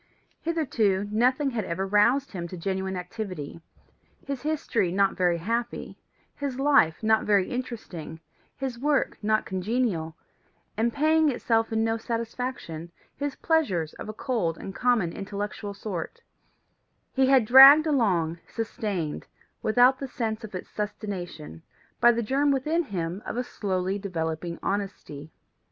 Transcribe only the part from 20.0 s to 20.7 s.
sense of